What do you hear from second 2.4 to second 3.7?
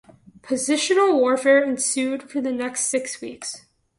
the next six weeks.